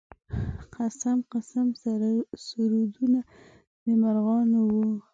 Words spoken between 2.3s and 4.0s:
سرودونه د